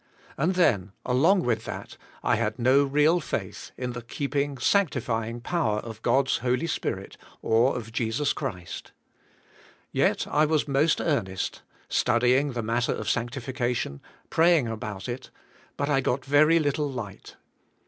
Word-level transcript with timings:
And 0.35 0.55
then, 0.55 0.93
along 1.05 1.43
with 1.43 1.65
that, 1.65 1.95
I 2.23 2.35
had 2.35 2.57
no 2.57 2.83
real 2.83 3.19
faith 3.19 3.69
in 3.77 3.91
the 3.91 4.01
keeping, 4.01 4.57
sanctifying 4.57 5.41
power 5.41 5.77
of 5.77 6.01
God's 6.01 6.37
Holy 6.39 6.65
Spirit 6.65 7.17
or 7.43 7.75
of 7.77 7.91
Jesus 7.91 8.33
Christ. 8.33 8.93
Yet 9.91 10.25
I 10.25 10.47
was 10.47 10.67
most 10.67 10.99
earnest, 11.01 11.61
study 11.87 12.35
ing 12.35 12.53
the 12.53 12.63
matter 12.63 12.93
of 12.93 13.11
sanctification, 13.11 14.01
praying 14.31 14.67
about 14.67 15.07
it, 15.07 15.29
but 15.77 15.87
I 15.87 16.01
g 16.01 16.09
ot 16.09 16.25
very 16.25 16.57
little 16.57 16.91
lig 16.91 17.21
ht. 17.21 17.35